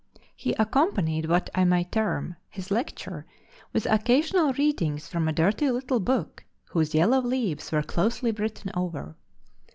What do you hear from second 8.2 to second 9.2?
written over.